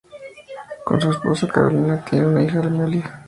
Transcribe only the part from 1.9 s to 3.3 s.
tiene una hija, Amelia.